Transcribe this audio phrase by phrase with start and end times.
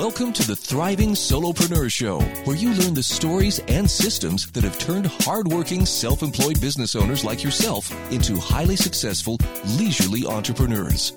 [0.00, 4.78] Welcome to the Thriving Solopreneur Show, where you learn the stories and systems that have
[4.78, 9.36] turned hardworking, self employed business owners like yourself into highly successful,
[9.76, 11.12] leisurely entrepreneurs.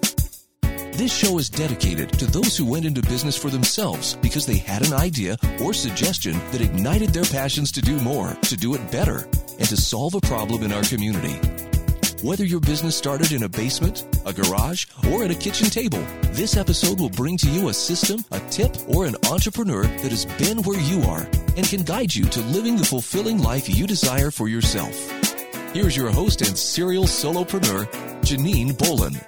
[0.61, 4.85] This show is dedicated to those who went into business for themselves because they had
[4.85, 9.29] an idea or suggestion that ignited their passions to do more, to do it better,
[9.59, 11.39] and to solve a problem in our community.
[12.23, 16.55] Whether your business started in a basement, a garage, or at a kitchen table, this
[16.55, 20.61] episode will bring to you a system, a tip, or an entrepreneur that has been
[20.61, 24.47] where you are and can guide you to living the fulfilling life you desire for
[24.47, 24.95] yourself.
[25.73, 27.91] Here's your host and serial solopreneur,
[28.21, 29.19] Janine Bolon.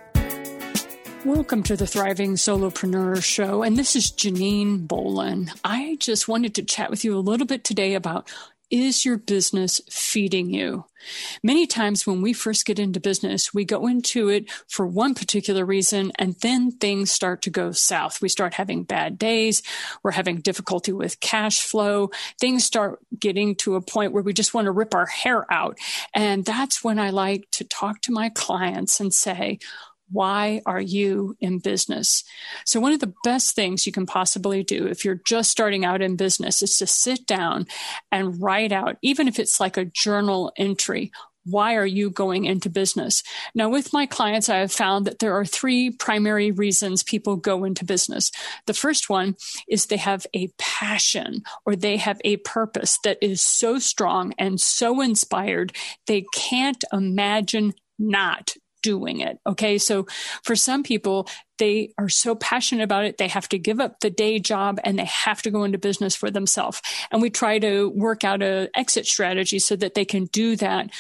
[1.26, 5.52] Welcome to the Thriving Solopreneur Show, and this is Janine Bolon.
[5.66, 8.32] I just wanted to chat with you a little bit today about
[8.70, 10.86] is your business feeding you?
[11.44, 15.66] Many times when we first get into business, we go into it for one particular
[15.66, 18.22] reason and then things start to go south.
[18.22, 19.62] We start having bad days.
[20.04, 22.10] We're having difficulty with cash flow.
[22.40, 25.78] Things start getting to a point where we just want to rip our hair out.
[26.14, 29.60] And that's when I like to talk to my clients and say,
[30.12, 32.24] why are you in business?
[32.66, 36.02] So, one of the best things you can possibly do if you're just starting out
[36.02, 37.66] in business is to sit down
[38.12, 41.12] and write out, even if it's like a journal entry,
[41.46, 43.22] why are you going into business?
[43.54, 47.64] Now, with my clients, I have found that there are three primary reasons people go
[47.64, 48.32] into business.
[48.66, 49.36] The first one
[49.70, 54.60] is they have a passion or they have a purpose that is so strong and
[54.60, 55.74] so inspired,
[56.08, 59.40] they can't imagine not doing it.
[59.48, 59.80] Okay.
[59.80, 60.06] So
[60.44, 64.12] for some people, they are so passionate about it, they have to give up the
[64.12, 66.82] day job and they have to go into business for themselves.
[67.12, 70.92] And we try to work out a exit strategy so that they can do that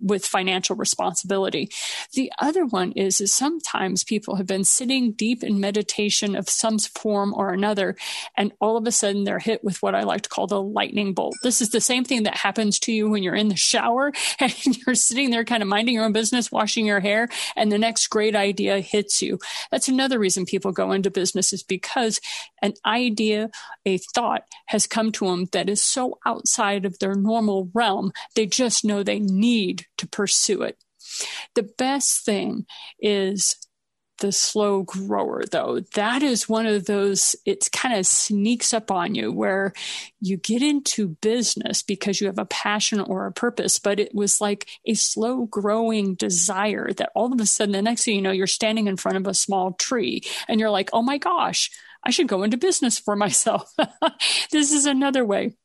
[0.00, 1.70] with financial responsibility.
[2.14, 6.78] The other one is, is sometimes people have been sitting deep in meditation of some
[6.78, 7.96] form or another,
[8.36, 11.14] and all of a sudden they're hit with what I like to call the lightning
[11.14, 11.34] bolt.
[11.42, 14.54] This is the same thing that happens to you when you're in the shower and
[14.78, 18.08] you're sitting there kind of minding your own business, washing your hair, and the next
[18.08, 19.38] great idea hits you.
[19.70, 22.20] That's another reason people go into business is because
[22.62, 23.50] an idea,
[23.84, 28.12] a thought has come to them that is so outside of their normal realm.
[28.34, 30.82] They just know they need to pursue it.
[31.54, 32.66] The best thing
[33.00, 33.56] is
[34.18, 35.80] the slow grower though.
[35.94, 39.72] That is one of those it kind of sneaks up on you where
[40.20, 44.40] you get into business because you have a passion or a purpose but it was
[44.40, 48.30] like a slow growing desire that all of a sudden the next thing you know
[48.30, 51.70] you're standing in front of a small tree and you're like oh my gosh
[52.02, 53.70] i should go into business for myself.
[54.50, 55.56] This is another way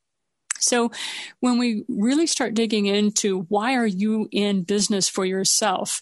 [0.62, 0.92] so
[1.40, 6.02] when we really start digging into why are you in business for yourself,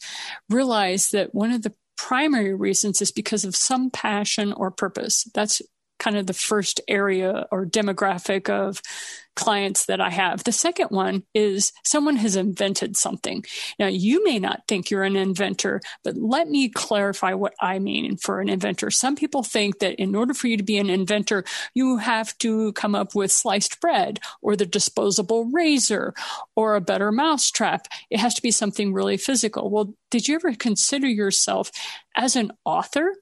[0.49, 5.27] realize that one of the primary reasons is because of some passion or purpose.
[5.33, 5.61] That's
[5.99, 8.81] kind of the first area or demographic of
[9.39, 10.43] clients that I have.
[10.43, 13.45] The second one is someone has invented something.
[13.79, 18.17] Now, you may not think you're an inventor, but let me clarify what I mean
[18.17, 18.91] for an inventor.
[18.91, 22.73] Some people think that in order for you to be an inventor, you have to
[22.73, 26.13] come up with sliced bread or the disposable razor
[26.57, 27.87] or a better mousetrap.
[28.09, 29.69] It has to be something really physical.
[29.69, 31.71] Well, did you ever consider yourself
[32.13, 33.15] as an author?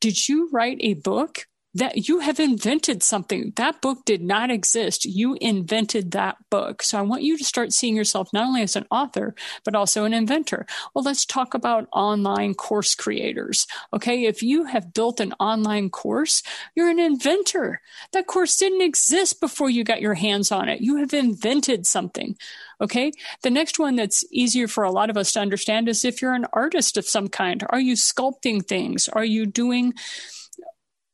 [0.00, 1.46] Did you write a book?
[1.74, 3.52] That you have invented something.
[3.56, 5.04] That book did not exist.
[5.04, 6.82] You invented that book.
[6.82, 10.04] So I want you to start seeing yourself not only as an author, but also
[10.04, 10.66] an inventor.
[10.94, 13.66] Well, let's talk about online course creators.
[13.92, 14.24] Okay.
[14.24, 16.42] If you have built an online course,
[16.76, 17.80] you're an inventor.
[18.12, 20.80] That course didn't exist before you got your hands on it.
[20.80, 22.36] You have invented something.
[22.80, 23.12] Okay.
[23.42, 26.34] The next one that's easier for a lot of us to understand is if you're
[26.34, 27.64] an artist of some kind.
[27.70, 29.08] Are you sculpting things?
[29.08, 29.94] Are you doing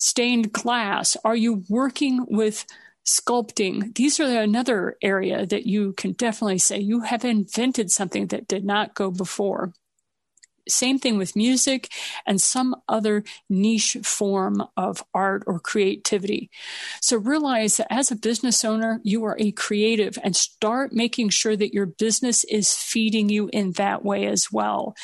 [0.00, 1.16] stained glass?
[1.24, 2.66] Are you working with
[3.06, 3.94] sculpting?
[3.94, 8.64] These are another area that you can definitely say you have invented something that did
[8.64, 9.72] not go before.
[10.68, 11.90] Same thing with music
[12.26, 16.50] and some other niche form of art or creativity.
[17.00, 21.56] So realize that as a business owner, you are a creative and start making sure
[21.56, 24.94] that your business is feeding you in that way as well.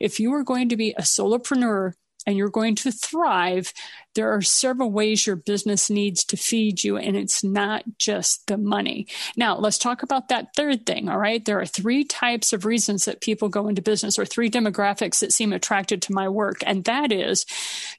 [0.00, 1.94] If you are going to be a solopreneur,
[2.26, 3.72] and you're going to thrive,
[4.14, 8.56] there are several ways your business needs to feed you, and it's not just the
[8.56, 9.08] money.
[9.36, 11.08] Now, let's talk about that third thing.
[11.08, 11.44] All right.
[11.44, 15.32] There are three types of reasons that people go into business, or three demographics that
[15.32, 16.58] seem attracted to my work.
[16.64, 17.44] And that is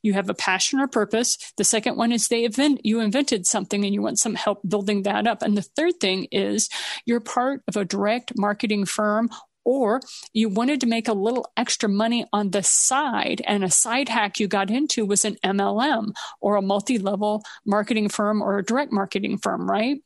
[0.02, 1.38] you have a passion or purpose.
[1.58, 5.04] The second one is they invent, you invented something and you want some help building
[5.04, 5.42] that up.
[5.42, 6.70] And the third thing is
[7.06, 9.30] you're part of a direct marketing firm
[9.66, 10.00] or
[10.34, 14.40] you wanted to make a little extra money on the side and a side hack
[14.40, 19.38] you got into was an MLM or a multi-level marketing firm or a direct marketing
[19.38, 19.98] firm, right?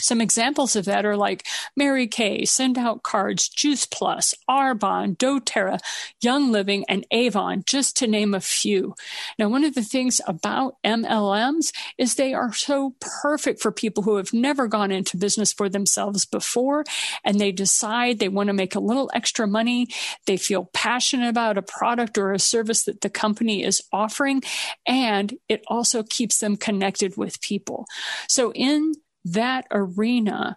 [0.00, 1.46] Some examples of that are like
[1.76, 5.80] Mary Kay, Send Out Cards, Juice Plus, Arbonne, doTERRA,
[6.22, 8.94] Young Living, and Avon, just to name a few.
[9.38, 14.16] Now, one of the things about MLMs is they are so perfect for people who
[14.16, 16.84] have never gone into business for themselves before
[17.24, 19.88] and they decide they want to make a little extra money.
[20.26, 24.42] They feel passionate about a product or a service that the company is offering,
[24.86, 27.86] and it also keeps them connected with people.
[28.28, 28.94] So, in
[29.32, 30.56] that arena,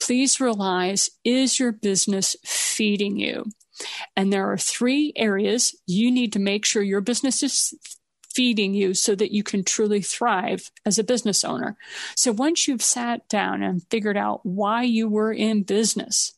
[0.00, 3.44] please realize is your business feeding you?
[4.16, 7.74] And there are three areas you need to make sure your business is
[8.34, 11.76] feeding you so that you can truly thrive as a business owner.
[12.16, 16.37] So once you've sat down and figured out why you were in business,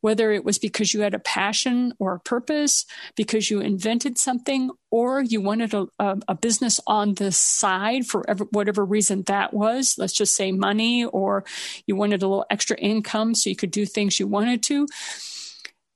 [0.00, 4.70] whether it was because you had a passion or a purpose, because you invented something,
[4.90, 9.52] or you wanted a, a, a business on the side for ever, whatever reason that
[9.52, 9.96] was.
[9.98, 11.44] Let's just say money, or
[11.86, 14.86] you wanted a little extra income so you could do things you wanted to.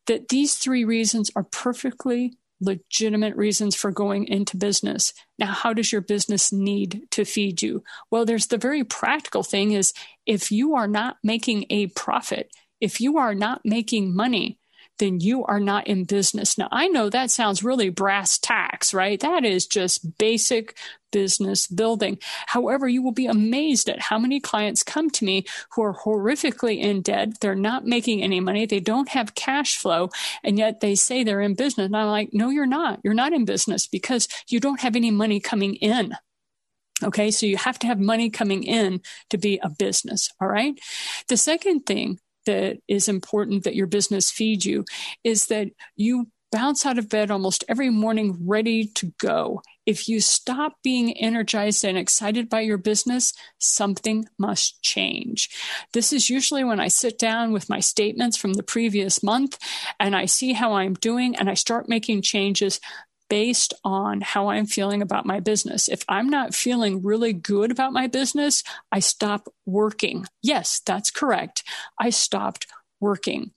[0.07, 5.13] That these three reasons are perfectly legitimate reasons for going into business.
[5.39, 7.85] Now, how does your business need to feed you?
[8.11, 9.93] Well, there's the very practical thing is
[10.27, 14.59] if you are not making a profit, if you are not making money,
[14.99, 16.59] then you are not in business.
[16.59, 19.19] Now, I know that sounds really brass tacks, right?
[19.21, 20.77] That is just basic
[21.11, 22.19] business building.
[22.47, 26.79] However, you will be amazed at how many clients come to me who are horrifically
[26.79, 27.41] in debt.
[27.41, 28.67] They're not making any money.
[28.67, 30.11] They don't have cash flow,
[30.43, 31.87] and yet they say they're in business.
[31.87, 33.01] And I'm like, no, you're not.
[33.03, 36.15] You're not in business because you don't have any money coming in.
[37.03, 39.01] Okay, so you have to have money coming in
[39.31, 40.33] to be a business.
[40.41, 40.79] All right.
[41.29, 44.87] The second thing that is important that your business feed you
[45.23, 49.61] is that you bounce out of bed almost every morning ready to go.
[49.85, 55.51] If you stop being energized and excited by your business, something must change.
[55.93, 59.59] This is usually when I sit down with my statements from the previous month
[60.01, 62.81] and I see how I'm doing and I start making changes
[63.29, 65.89] based on how I'm feeling about my business.
[65.89, 70.27] If I'm not feeling really good about my business, I stop working.
[70.43, 71.63] Yes, that's correct.
[71.99, 72.67] I stopped
[73.01, 73.53] working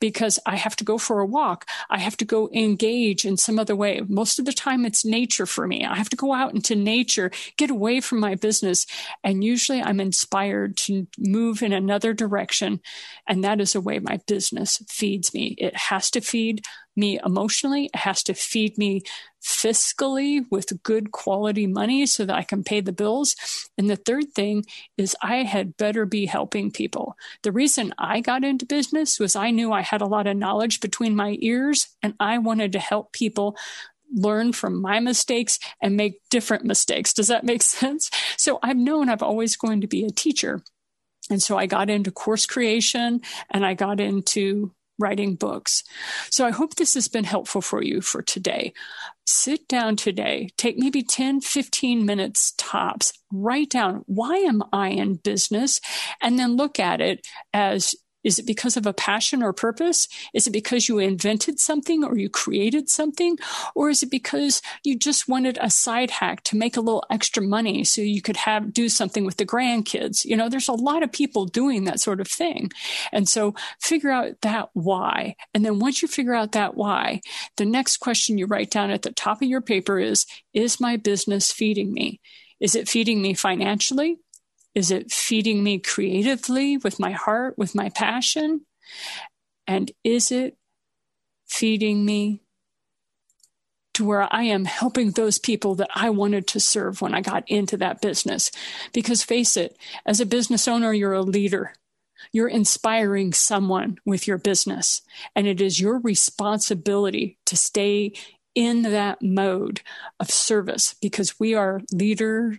[0.00, 1.66] because I have to go for a walk.
[1.90, 4.02] I have to go engage in some other way.
[4.06, 5.84] Most of the time, it's nature for me.
[5.84, 8.86] I have to go out into nature, get away from my business.
[9.24, 12.80] And usually I'm inspired to move in another direction.
[13.26, 15.54] And that is a way my business feeds me.
[15.58, 16.62] It has to feed
[16.96, 17.86] me emotionally.
[17.86, 19.02] It has to feed me
[19.42, 23.34] fiscally with good quality money so that I can pay the bills.
[23.76, 24.64] And the third thing
[24.96, 27.16] is I had better be helping people.
[27.42, 30.80] The reason I got into business was I knew I had a lot of knowledge
[30.80, 33.56] between my ears and I wanted to help people
[34.14, 37.12] learn from my mistakes and make different mistakes.
[37.12, 38.10] Does that make sense?
[38.36, 40.62] So I've known I've always going to be a teacher.
[41.30, 45.82] And so I got into course creation and I got into writing books.
[46.30, 48.72] So I hope this has been helpful for you for today.
[49.26, 55.14] Sit down today, take maybe 10, 15 minutes tops, write down why am I in
[55.14, 55.80] business?
[56.20, 57.94] And then look at it as
[58.24, 60.08] is it because of a passion or purpose?
[60.32, 63.38] Is it because you invented something or you created something?
[63.74, 67.42] Or is it because you just wanted a side hack to make a little extra
[67.42, 70.24] money so you could have do something with the grandkids?
[70.24, 72.70] You know, there's a lot of people doing that sort of thing.
[73.12, 75.36] And so figure out that why.
[75.54, 77.20] And then once you figure out that why,
[77.56, 80.96] the next question you write down at the top of your paper is, is my
[80.96, 82.20] business feeding me?
[82.60, 84.18] Is it feeding me financially?
[84.74, 88.62] Is it feeding me creatively with my heart, with my passion?
[89.66, 90.56] And is it
[91.46, 92.42] feeding me
[93.94, 97.48] to where I am helping those people that I wanted to serve when I got
[97.48, 98.50] into that business?
[98.92, 99.76] Because face it,
[100.06, 101.74] as a business owner, you're a leader.
[102.32, 105.02] You're inspiring someone with your business,
[105.34, 108.12] and it is your responsibility to stay
[108.54, 109.82] in that mode
[110.20, 112.58] of service because we are leader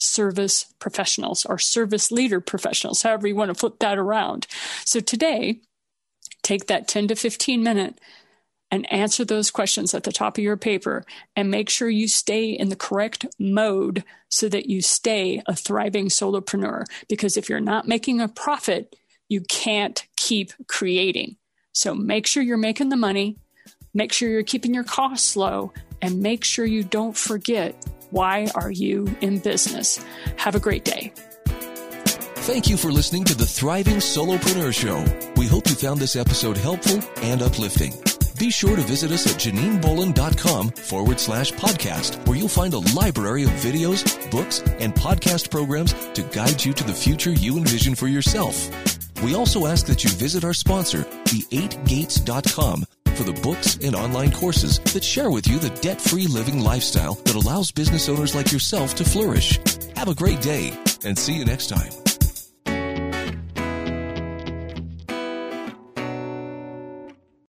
[0.00, 4.46] service professionals or service leader professionals, however you want to flip that around.
[4.84, 5.60] So today,
[6.42, 8.00] take that 10 to 15 minute
[8.70, 11.04] and answer those questions at the top of your paper
[11.34, 16.06] and make sure you stay in the correct mode so that you stay a thriving
[16.06, 16.84] solopreneur.
[17.08, 18.96] Because if you're not making a profit,
[19.28, 21.36] you can't keep creating.
[21.72, 23.38] So make sure you're making the money,
[23.92, 28.70] make sure you're keeping your costs low, and make sure you don't forget why are
[28.70, 30.04] you in business.
[30.36, 31.12] Have a great day.
[32.44, 35.04] Thank you for listening to the Thriving Solopreneur Show.
[35.36, 37.92] We hope you found this episode helpful and uplifting.
[38.40, 43.44] Be sure to visit us at JanineBolon.com forward slash podcast, where you'll find a library
[43.44, 48.08] of videos, books, and podcast programs to guide you to the future you envision for
[48.08, 48.70] yourself.
[49.22, 52.86] We also ask that you visit our sponsor, the8gates.com,
[53.20, 57.14] for the books and online courses that share with you the debt free living lifestyle
[57.26, 59.58] that allows business owners like yourself to flourish.
[59.94, 60.72] Have a great day
[61.04, 62.09] and see you next time.